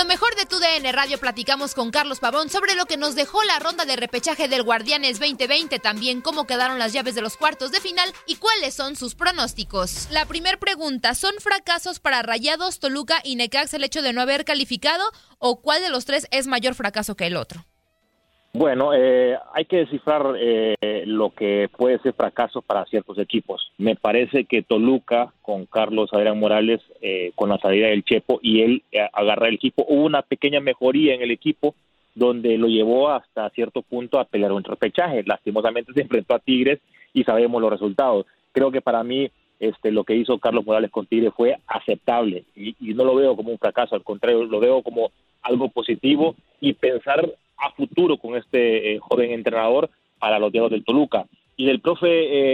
[0.00, 3.42] Lo mejor de tu DN Radio platicamos con Carlos Pavón sobre lo que nos dejó
[3.42, 7.70] la ronda de repechaje del Guardianes 2020, también cómo quedaron las llaves de los cuartos
[7.70, 10.08] de final y cuáles son sus pronósticos.
[10.10, 14.46] La primera pregunta, ¿son fracasos para Rayados, Toluca y Necax el hecho de no haber
[14.46, 15.04] calificado
[15.38, 17.66] o cuál de los tres es mayor fracaso que el otro?
[18.52, 23.70] Bueno, eh, hay que descifrar eh, lo que puede ser fracaso para ciertos equipos.
[23.78, 28.62] Me parece que Toluca, con Carlos Adrián Morales, eh, con la salida del Chepo y
[28.62, 31.76] él eh, agarra el equipo, hubo una pequeña mejoría en el equipo
[32.16, 35.22] donde lo llevó hasta cierto punto a pelear un repechaje.
[35.22, 36.80] Lastimosamente se enfrentó a Tigres
[37.14, 38.26] y sabemos los resultados.
[38.50, 39.30] Creo que para mí
[39.60, 43.36] este, lo que hizo Carlos Morales con Tigres fue aceptable y, y no lo veo
[43.36, 45.12] como un fracaso, al contrario, lo veo como
[45.42, 47.30] algo positivo y pensar
[47.80, 51.26] futuro con este eh, joven entrenador para los Diablos del Toluca.
[51.56, 52.08] Y del profe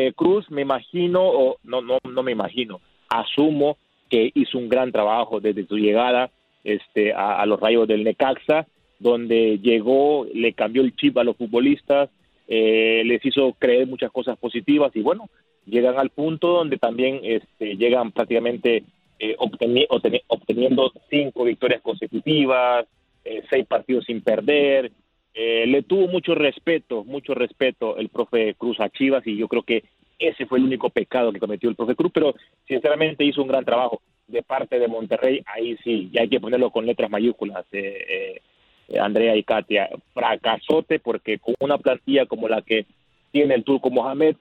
[0.07, 3.77] eh, Cruz, me imagino, o no, no, no me imagino, asumo
[4.11, 6.31] que hizo un gran trabajo desde su llegada
[6.65, 8.67] este, a, los rayos del Necaxa,
[8.99, 12.11] donde llegó, le cambió el chip a los futbolistas,
[12.49, 15.29] eh, les hizo creer muchas cosas positivas y bueno,
[15.67, 18.85] llegan al punto donde también este, llegan prácticamente
[19.19, 19.87] eh, obteni-
[20.29, 22.87] obteniendo cinco victorias consecutivas,
[23.25, 24.93] eh, seis partidos sin perder.
[25.39, 29.63] Eh, le tuvo mucho respeto, mucho respeto el profe Cruz a Chivas y yo creo
[29.63, 29.85] que
[30.19, 32.35] ese fue el único pecado que cometió el profe Cruz, pero
[32.67, 36.71] sinceramente hizo un gran trabajo de parte de Monterrey, ahí sí, y hay que ponerlo
[36.71, 38.41] con letras mayúsculas, eh,
[38.89, 42.87] eh, Andrea y Katia, fracasote porque con una plantilla como la que
[43.31, 44.37] tiene el Turco Mohamed,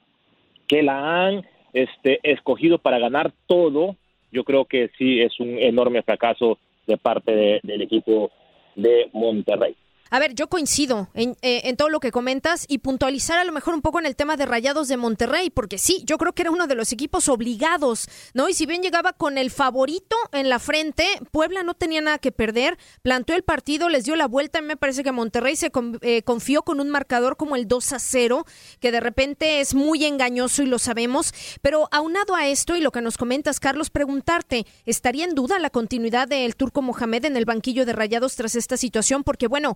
[0.65, 3.97] que la han este, escogido para ganar todo,
[4.31, 6.57] yo creo que sí es un enorme fracaso
[6.87, 8.31] de parte de- del equipo
[8.77, 9.75] de Monterrey.
[10.15, 13.51] A ver, yo coincido en, eh, en todo lo que comentas y puntualizar a lo
[13.51, 16.43] mejor un poco en el tema de Rayados de Monterrey, porque sí, yo creo que
[16.43, 18.47] era uno de los equipos obligados, ¿no?
[18.47, 22.31] Y si bien llegaba con el favorito en la frente, Puebla no tenía nada que
[22.31, 26.21] perder, planteó el partido, les dio la vuelta me parece que Monterrey se con- eh,
[26.21, 28.45] confió con un marcador como el 2 a 0,
[28.79, 32.93] que de repente es muy engañoso y lo sabemos, pero aunado a esto y lo
[32.93, 37.43] que nos comentas, Carlos, preguntarte, ¿estaría en duda la continuidad del Turco Mohamed en el
[37.43, 39.25] banquillo de Rayados tras esta situación?
[39.25, 39.75] Porque bueno,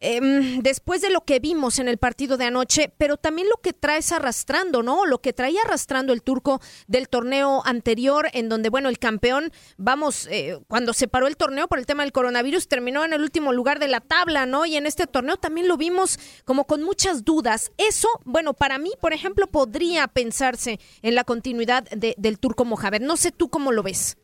[0.00, 3.72] em, después de lo que vimos en el partido de anoche, pero también lo que
[3.72, 5.04] traes arrastrando, ¿no?
[5.06, 10.26] Lo que traía arrastrando el turco del torneo anterior, en donde, bueno, el campeón, vamos,
[10.30, 13.52] eh, cuando se paró el torneo por el tema del coronavirus, terminó en el último
[13.52, 14.64] lugar de la tabla, ¿no?
[14.66, 17.72] Y en este torneo también lo vimos como con muchas dudas.
[17.76, 23.02] Eso, bueno, para mí, por ejemplo, podría pensarse en la continuidad de- del turco Mohamed.
[23.02, 24.16] No sé tú cómo lo ves.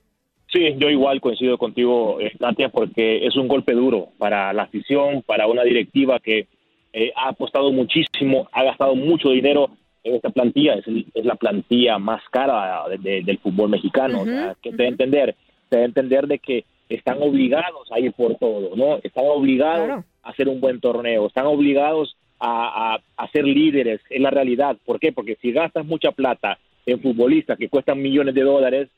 [0.56, 5.20] Sí, yo igual coincido contigo, eh, Katia, porque es un golpe duro para la afición,
[5.20, 6.46] para una directiva que
[6.94, 9.68] eh, ha apostado muchísimo, ha gastado mucho dinero
[10.02, 14.24] en esta plantilla, es, la plantilla más cara del fútbol mexicano.
[14.62, 15.36] que debe entender,
[15.70, 18.98] debe entender de que están obligados a ir por todo, ¿no?
[19.02, 24.30] Están obligados a hacer un buen torneo, están obligados a, a, ser líderes, en la
[24.30, 24.78] realidad.
[24.86, 25.12] ¿Por qué?
[25.12, 28.88] Porque si gastas mucha plata en futbolistas que cuestan millones de dólares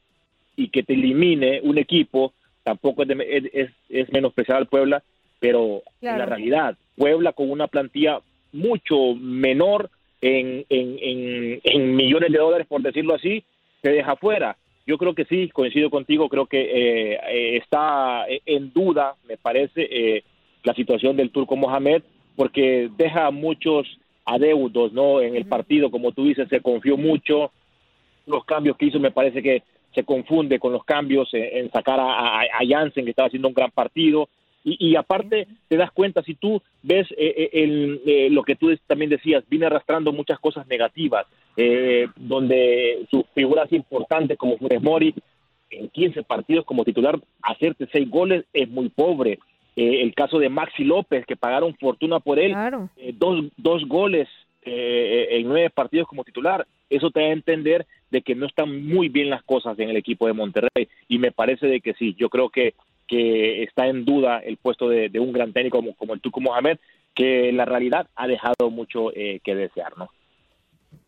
[0.58, 2.32] y que te elimine un equipo,
[2.64, 5.04] tampoco es, es, es menospreciar al Puebla,
[5.38, 8.20] pero en la realidad, Puebla con una plantilla
[8.52, 9.88] mucho menor
[10.20, 13.44] en, en, en, millones de dólares, por decirlo así,
[13.82, 14.56] se deja fuera.
[14.84, 19.86] Yo creo que sí, coincido contigo, creo que eh, eh, está en duda, me parece,
[19.88, 20.24] eh,
[20.64, 22.02] la situación del turco Mohamed,
[22.34, 23.86] porque deja muchos
[24.24, 25.20] adeudos ¿no?
[25.20, 27.52] en el partido, como tú dices, se confió mucho,
[28.26, 29.62] los cambios que hizo me parece que
[29.98, 33.54] se confunde con los cambios en, sacar a, a, a Jansen, que estaba haciendo un
[33.54, 34.28] gran partido,
[34.64, 39.10] y, aparte, te das cuenta, si tú ves eh, eh, eh, lo que tú también
[39.10, 41.26] decías, viene arrastrando muchas cosas negativas,
[42.16, 45.14] donde sus figuras importantes como Funes Mori,
[45.70, 49.38] en 15 partidos como titular, hacerte 6 goles es muy pobre.
[49.74, 52.54] el caso de Maxi López, que pagaron fortuna por él,
[53.14, 54.28] dos, dos goles
[54.62, 56.66] en nueve partidos como titular.
[56.90, 59.96] Eso te da a entender de que no están muy bien las cosas en el
[59.96, 60.88] equipo de Monterrey.
[61.08, 62.74] Y me parece de que sí, yo creo que
[63.08, 66.78] que está en duda el puesto de, un gran técnico como, el Tuco Mohamed,
[67.14, 70.10] que la realidad ha dejado mucho eh, que desear, ¿no?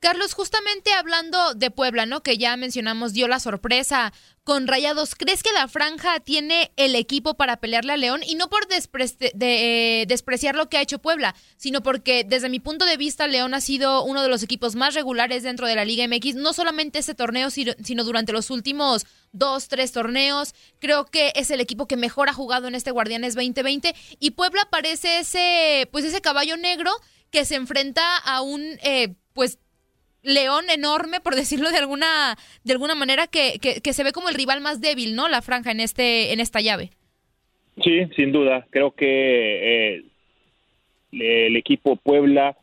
[0.00, 2.22] Carlos, justamente hablando de Puebla, ¿no?
[2.22, 4.14] Que ya mencionamos, dio la sorpresa
[4.44, 5.14] con Rayados.
[5.14, 8.22] ¿Crees que la franja tiene el equipo para pelearle a León?
[8.26, 12.86] Y no por eh, despreciar lo que ha hecho Puebla, sino porque desde mi punto
[12.86, 16.08] de vista León ha sido uno de los equipos más regulares dentro de la Liga
[16.08, 20.54] MX, no solamente este torneo, sino durante los últimos dos, tres torneos.
[20.78, 24.66] Creo que es el equipo que mejor ha jugado en este Guardianes 2020 y Puebla
[24.70, 26.90] parece ese, pues ese caballo negro
[27.30, 29.58] que se enfrenta a un, eh, pues
[30.22, 34.34] león enorme, por decirlo de alguna, de alguna manera, que, que, se ve como el
[34.34, 35.28] rival más débil, ¿no?
[35.28, 36.90] La franja en, este, en esta llave.
[37.82, 38.66] Sí, sin duda.
[38.70, 40.04] Creo que eh,
[41.12, 42.56] el equipo Puebla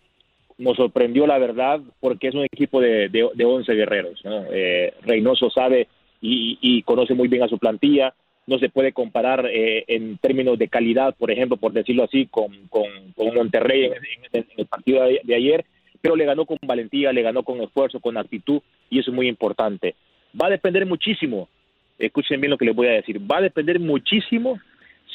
[0.57, 4.23] nos sorprendió, la verdad, porque es un equipo de, de, 11 guerreros.
[4.23, 4.45] ¿no?
[4.51, 5.87] Eh, Reynoso sabe
[6.21, 8.13] y, conoce muy bien a su plantilla.
[8.47, 12.67] No se puede comparar eh, en términos de calidad, por ejemplo, por decirlo así, con,
[12.69, 12.87] con,
[13.35, 13.91] Monterrey
[14.31, 15.65] en, el partido de ayer
[16.01, 19.27] pero le ganó con valentía, le ganó con esfuerzo, con actitud, y eso es muy
[19.27, 19.95] importante.
[20.39, 21.49] Va a depender muchísimo,
[21.97, 24.59] escuchen bien lo que les voy a decir, va a depender muchísimo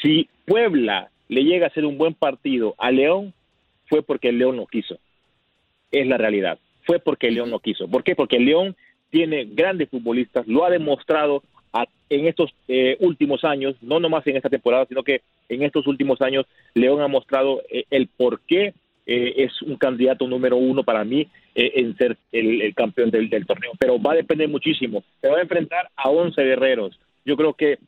[0.00, 3.32] si Puebla le llega a hacer un buen partido a León,
[3.86, 4.98] fue porque el León no quiso.
[5.90, 6.58] Es la realidad.
[6.84, 7.88] Fue porque el León no quiso.
[7.88, 8.16] ¿Por qué?
[8.16, 8.76] Porque el León
[9.10, 11.42] tiene grandes futbolistas, lo ha demostrado
[12.08, 16.20] en estos eh, últimos años, no nomás en esta temporada, sino que en estos últimos
[16.20, 21.04] años León ha mostrado eh, el por qué eh, es un candidato número uno para
[21.04, 23.72] mí eh, en ser el, campeón del, torneo.
[23.78, 25.02] Pero va a depender muchísimo.
[25.20, 26.98] Se va a enfrentar a 11 guerreros.
[27.24, 27.78] Yo creo que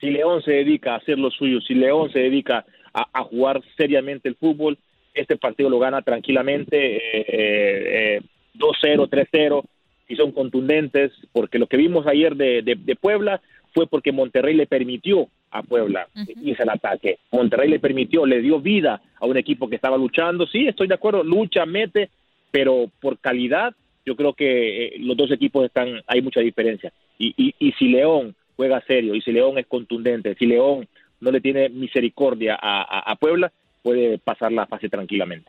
[0.00, 4.28] si León se dedica a hacer lo suyo, si León se dedica a, jugar seriamente
[4.28, 4.76] el fútbol,
[5.14, 8.20] este partido lo gana tranquilamente eh,
[8.54, 9.64] 2-0, 3-0,
[10.08, 13.40] si son contundentes, porque lo que vimos ayer de, de Puebla
[13.72, 17.18] fue porque Monterrey le permitió a Puebla y es el ataque.
[17.30, 20.46] Monterrey le permitió, le dio vida a un equipo que estaba luchando.
[20.46, 22.10] Sí, estoy de acuerdo, lucha, mete,
[22.50, 26.92] pero por calidad yo creo que eh, los dos equipos están, hay mucha diferencia.
[27.18, 30.88] Y, y, y si León juega serio, y si León es contundente, si León
[31.20, 35.48] no le tiene misericordia a Puebla, puede pasar la fase tranquilamente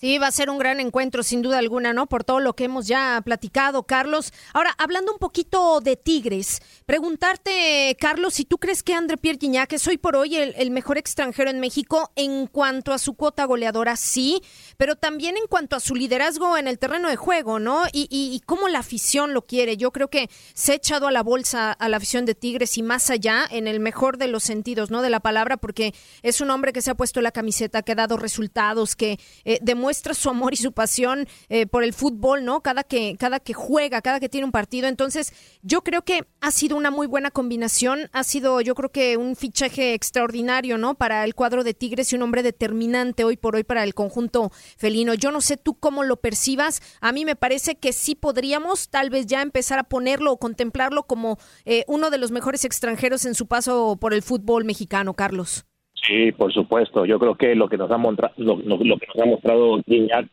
[0.00, 2.06] Sí, va a ser un gran encuentro, sin duda alguna, ¿no?
[2.06, 4.32] Por todo lo que hemos ya platicado, Carlos.
[4.54, 9.70] Ahora, hablando un poquito de Tigres, preguntarte, Carlos, si tú crees que André Pierre Gignac
[9.74, 13.94] es hoy por hoy el, mejor extranjero en México en cuanto a su cuota goleadora,
[13.94, 14.40] sí,
[14.78, 17.84] pero también en cuanto a su liderazgo en el terreno de juego, ¿no?
[17.92, 19.76] Y, y, cómo la afición lo quiere.
[19.76, 22.82] Yo creo que se ha echado a la bolsa a la afición de Tigres y
[22.82, 25.02] más allá, en el mejor de los sentidos, ¿no?
[25.02, 25.92] De la palabra, porque
[26.22, 29.58] es un hombre que se ha puesto la camiseta, que ha dado resultados, que eh,
[29.60, 32.60] demuestra demuestra su amor y su pasión eh, por el fútbol, ¿no?
[32.60, 34.86] Cada que, cada que juega, cada que tiene un partido.
[34.86, 35.32] Entonces,
[35.62, 38.08] yo creo que ha sido una muy buena combinación.
[38.12, 40.94] Ha sido, yo creo que un fichaje extraordinario, ¿no?
[40.94, 44.52] Para el cuadro de Tigres y un hombre determinante hoy por hoy para el conjunto
[44.76, 45.14] felino.
[45.14, 46.80] Yo no sé tú cómo lo percibas.
[47.00, 51.02] A mí me parece que sí podríamos tal vez ya empezar a ponerlo o contemplarlo
[51.02, 55.64] como eh, uno de los mejores extranjeros en su paso por el fútbol mexicano, Carlos.
[56.06, 57.04] Sí, por supuesto.
[57.04, 57.98] Yo creo que lo que nos ha,
[58.36, 60.26] lo, que nos ha mostrado Guiñac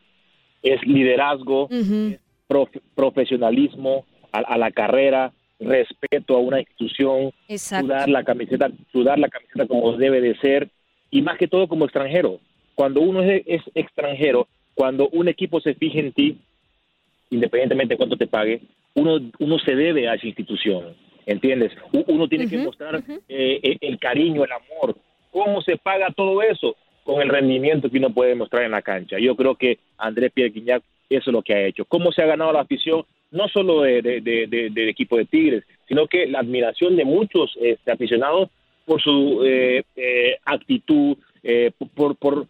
[0.62, 1.68] es liderazgo,
[2.94, 9.96] profesionalismo a, la carrera, respeto a una institución, sudar la camiseta, sudar la camiseta como
[9.96, 10.68] debe de ser
[11.10, 12.40] y más que todo como extranjero.
[12.74, 16.38] Cuando uno es, es extranjero, cuando un equipo se fija en ti,
[17.30, 18.62] independientemente de cuánto te pague,
[18.94, 20.94] uno, uno se debe a esa institución,
[21.26, 21.72] ¿entiendes?
[22.06, 24.96] Uno tiene que mostrar eh, eh, el cariño, el amor.
[25.38, 26.74] ¿Cómo se paga todo eso?
[27.04, 29.18] Con el rendimiento que uno puede mostrar en la cancha.
[29.18, 31.84] Yo creo que Andrés Pierre Guignac eso es lo que ha hecho.
[31.84, 33.04] ¿Cómo se ha ganado la afición?
[33.30, 38.50] No solo del de, equipo de Tigres, sino que la admiración de muchos este, aficionados
[38.84, 39.84] por su eh,
[40.44, 41.16] actitud,
[41.94, 42.46] por, por,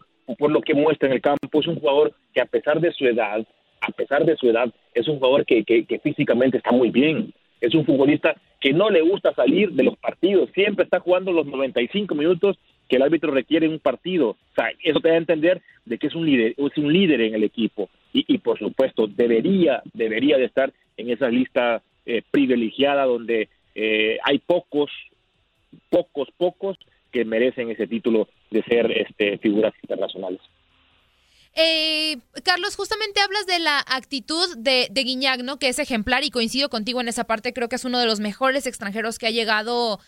[0.51, 1.59] lo que muestra en el campo.
[1.59, 3.45] Es un jugador que a pesar de su edad,
[3.81, 5.63] a pesar de su edad, es un jugador que,
[6.01, 7.33] físicamente está muy bien.
[7.61, 11.45] Es un futbolista que no le gusta salir de los partidos, siempre está jugando los
[11.45, 12.57] 95 minutos
[12.89, 14.31] que el árbitro requiere un partido.
[14.31, 17.21] O sea, eso te da a entender de que es un líder, es un líder
[17.21, 17.89] en el equipo.
[18.11, 24.17] Y, y por supuesto, debería, debería de estar en esa lista eh, privilegiada donde eh,
[24.23, 24.91] hay pocos,
[25.89, 26.77] pocos, pocos
[27.11, 30.41] que merecen ese título de ser este, figuras internacionales.
[31.55, 35.57] Eh, Carlos, justamente hablas de la actitud de, de Guiñac, ¿no?
[35.57, 37.53] Que es ejemplar y coincido contigo en esa parte.
[37.53, 39.99] Creo que es uno de los mejores extranjeros que ha llegado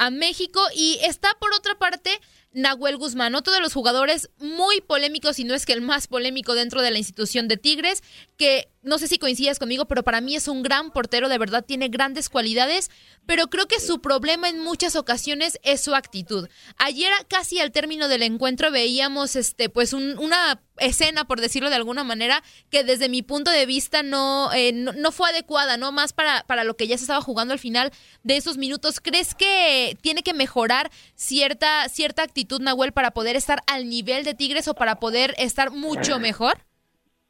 [0.00, 0.60] a México.
[0.74, 2.20] Y está por otra parte
[2.52, 6.54] Nahuel Guzmán, otro de los jugadores muy polémicos, y no es que el más polémico
[6.54, 8.02] dentro de la institución de Tigres,
[8.36, 11.64] que no sé si coincidas conmigo, pero para mí es un gran portero, de verdad
[11.64, 12.90] tiene grandes cualidades,
[13.26, 16.48] pero creo que su problema en muchas ocasiones es su actitud.
[16.78, 22.04] Ayer casi al término del encuentro veíamos este pues una escena, por decirlo de alguna
[22.04, 25.92] manera, que desde mi punto de vista no, eh, no, fue adecuada, ¿no?
[25.92, 27.92] Más para, para lo que ya se estaba jugando al final
[28.22, 29.00] de esos minutos.
[29.00, 34.34] ¿Crees que tiene que mejorar cierta, cierta actitud, Nahuel, para poder estar al nivel de
[34.34, 36.54] Tigres o para poder estar mucho mejor?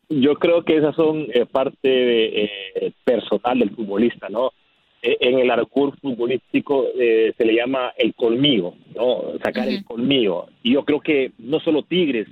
[0.08, 4.50] Yo creo que esas son eh, parte eh, personal del futbolista, ¿no?
[5.02, 9.38] E, en el arcur futbolístico eh, se le llama el colmillo, ¿no?
[9.42, 10.46] Sacar el colmillo.
[10.62, 12.26] Y yo creo que no solo Tigres,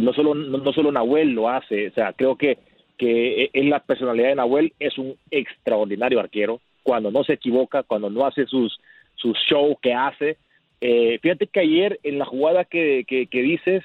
[0.00, 2.58] no solo no, solo Nahuel lo hace, o sea, creo que
[2.98, 6.60] que en la personalidad de Nahuel es un extraordinario arquero.
[6.82, 8.76] Cuando no se equivoca, cuando no hace sus
[9.18, 10.36] sus shows que hace.
[10.80, 13.84] Fíjate que ayer en la jugada que, que, que dices,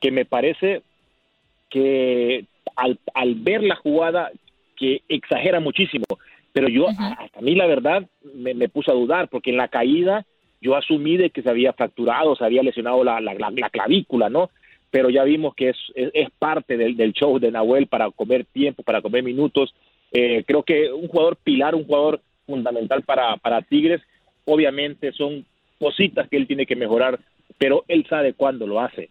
[0.00, 0.82] que me parece
[1.70, 2.44] que
[2.76, 4.30] al, al ver la jugada
[4.76, 6.04] que exagera muchísimo,
[6.52, 9.68] pero yo, hasta a mí la verdad, me, me puse a dudar, porque en la
[9.68, 10.24] caída
[10.60, 14.50] yo asumí de que se había fracturado, se había lesionado la, la, la, clavícula, ¿no?
[14.90, 18.82] Pero ya vimos que es, es, parte del, del, show de Nahuel para comer tiempo,
[18.82, 19.74] para comer minutos.
[20.12, 24.00] Eh, creo que un jugador pilar, un jugador fundamental para, para Tigres,
[24.44, 25.44] obviamente son
[25.78, 27.20] cositas que él tiene que mejorar,
[27.58, 29.10] pero él sabe cuándo lo hace.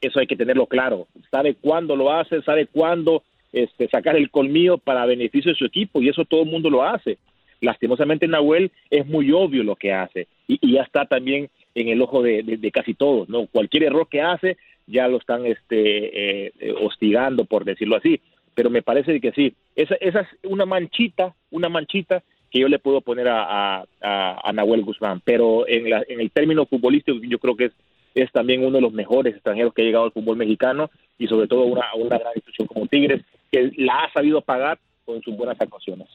[0.00, 1.06] Eso hay que tenerlo claro.
[1.30, 6.02] Sabe cuándo lo hace, sabe cuándo este, sacar el colmillo para beneficio de su equipo
[6.02, 7.18] y eso todo el mundo lo hace.
[7.60, 12.22] Lastimosamente Nahuel es muy obvio lo que hace y, ya está también en el ojo
[12.22, 13.28] de, casi todos.
[13.28, 14.56] no Cualquier error que hace
[14.86, 18.20] ya lo están este, eh, hostigando, por decirlo así.
[18.54, 22.22] Pero me parece que sí, esa, esa es una manchita, una manchita
[22.56, 25.20] que yo le puedo poner a, a, Nahuel Guzmán.
[25.24, 27.72] Pero en, la, en el término futbolístico yo creo que es
[28.14, 31.46] es también uno de los mejores extranjeros que ha llegado al fútbol mexicano y sobre
[31.48, 33.22] todo una, una gran institución como Tigres
[33.52, 36.08] que la ha sabido pagar con sus buenas actuaciones.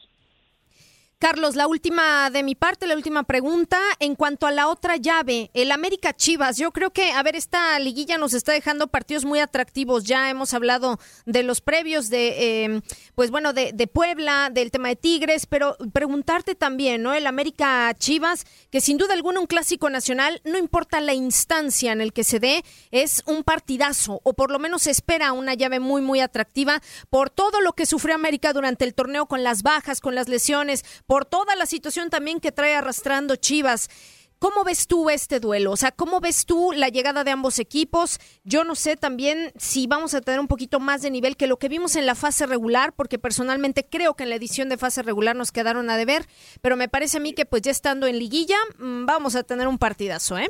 [1.22, 3.78] Carlos, la última de mi parte, la última pregunta.
[4.00, 7.78] En cuanto a la otra llave, el América Chivas, yo creo que, a ver, esta
[7.78, 10.02] liguilla nos está dejando partidos muy atractivos.
[10.02, 12.82] Ya hemos hablado de los previos de, em,
[13.14, 17.14] pues bueno, de, de, Puebla, del tema de Tigres, pero preguntarte también, ¿no?
[17.14, 22.00] El América Chivas, que sin duda alguna un clásico nacional, no importa la instancia en
[22.00, 25.78] el que se dé, es un partidazo, o por lo menos se espera una llave
[25.78, 30.00] muy, muy atractiva por todo lo que sufrió América durante el torneo con las bajas,
[30.00, 33.90] con las lesiones por toda la situación también que trae arrastrando Chivas.
[34.38, 35.72] ¿Cómo ves tú este duelo?
[35.72, 38.18] O sea, ¿cómo ves tú la llegada de ambos equipos?
[38.44, 41.58] Yo no sé también si vamos a tener un poquito más de nivel que lo
[41.58, 45.02] que vimos en la fase regular, porque personalmente creo que en la edición de fase
[45.02, 46.22] regular nos quedaron a deber,
[46.62, 49.68] pero me parece a mí que pues ya estando en liguilla mm, vamos a tener
[49.68, 50.48] un partidazo, ¿eh?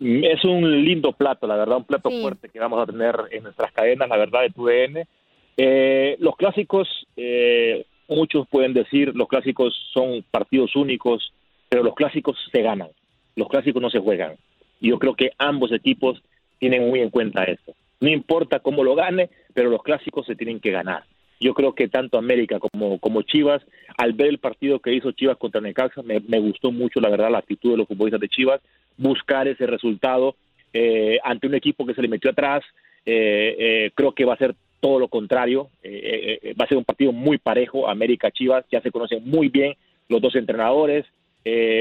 [0.00, 3.70] Es un lindo plato, la verdad, un plato fuerte que vamos a tener en nuestras
[3.70, 5.08] cadenas, la verdad, de TUDN.
[5.56, 11.32] Eh, los clásicos, eh, muchos pueden decir, los clásicos son partidos únicos,
[11.68, 12.88] pero los clásicos se ganan,
[13.36, 14.36] los clásicos no se juegan.
[14.80, 16.22] Y yo creo que ambos equipos
[16.58, 17.74] tienen muy en cuenta esto.
[18.00, 21.04] No importa cómo lo gane, pero los clásicos se tienen que ganar.
[21.40, 23.62] Yo creo que tanto América como, como Chivas,
[23.96, 27.30] al ver el partido que hizo Chivas contra Necaxa, me, me gustó mucho, la verdad,
[27.30, 28.60] la actitud de los futbolistas de Chivas,
[28.96, 30.36] buscar ese resultado
[30.72, 32.64] eh, ante un equipo que se le metió atrás.
[33.06, 35.70] Eh, eh, creo que va a ser todo lo contrario.
[35.82, 37.88] va a ser un partido muy parejo.
[37.88, 39.76] América-Chivas ya se conocen muy bien
[40.10, 41.06] los dos entrenadores.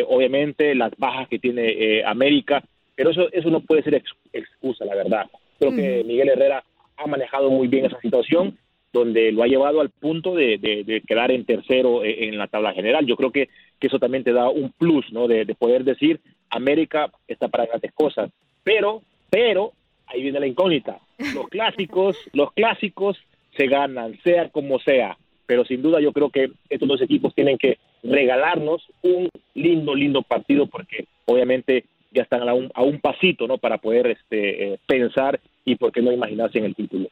[0.08, 2.64] obviamente, las bajas que tiene América,
[2.96, 5.26] pero eso, eso no puede ser excusa, la verdad.
[5.60, 6.64] Creo que Miguel Herrera
[6.96, 8.58] ha manejado muy bien esa situación
[8.94, 13.06] donde lo ha llevado al punto de, quedar en tercero en la tabla general.
[13.06, 15.28] Yo creo que, que eso también te da un plus, ¿no?
[15.28, 18.32] De, poder decir, América está para grandes cosas.
[18.64, 19.74] Pero, pero,
[20.08, 21.00] ahí viene la incógnita.
[21.34, 23.18] Los clásicos, los clásicos
[23.58, 25.18] se ganan, sea como sea.
[25.46, 30.22] Pero sin duda yo creo que estos dos equipos tienen que regalarnos un lindo, lindo
[30.22, 33.58] partido porque obviamente ya están a un, a un pasito, ¿no?
[33.58, 37.10] Para poder este, eh, pensar y por qué no imaginarse en el título.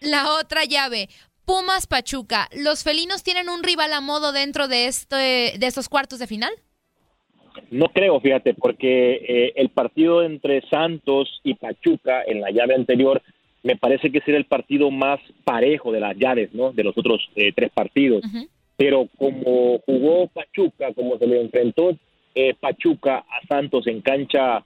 [0.00, 1.08] La otra llave,
[1.44, 2.48] Pumas Pachuca.
[2.56, 6.52] ¿Los felinos tienen un rival a modo dentro de, este, de estos cuartos de final?
[7.70, 13.22] No creo, fíjate, porque eh, el partido entre Santos y Pachuca en la llave anterior
[13.62, 16.72] me parece que será el partido más parejo de las llaves, ¿no?
[16.72, 18.22] De los otros eh, tres partidos.
[18.76, 21.96] Pero como jugó Pachuca, como se le enfrentó
[22.34, 24.64] eh, Pachuca a Santos en cancha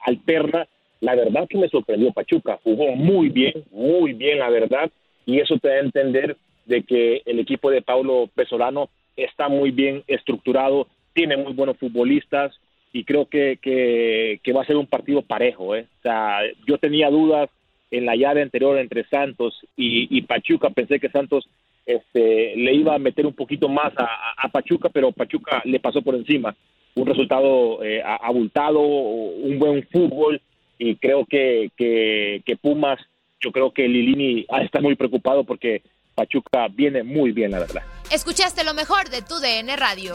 [0.00, 0.66] alterna,
[1.00, 2.58] la verdad que me sorprendió Pachuca.
[2.64, 4.90] Jugó muy bien, muy bien, la verdad.
[5.24, 9.70] Y eso te da a entender de que el equipo de Paulo Pesolano está muy
[9.70, 12.52] bien estructurado, tiene muy buenos futbolistas
[12.92, 15.74] y creo que, que, va a ser un partido parejo.
[15.74, 15.86] ¿eh?
[16.00, 17.48] O sea, yo tenía dudas
[17.90, 21.48] en la llave anterior entre Santos y, Pachuca, pensé que Santos
[21.84, 26.14] este, le iba a meter un poquito más a, Pachuca, pero Pachuca le pasó por
[26.14, 26.54] encima.
[26.94, 30.40] Un resultado eh, abultado, un buen fútbol
[30.78, 32.98] y creo que, que, que Pumas,
[33.40, 35.82] yo creo que Lilini está muy preocupado porque
[36.14, 37.82] Pachuca viene muy bien, la verdad.
[38.10, 40.14] Escuchaste lo mejor de tu DN Radio.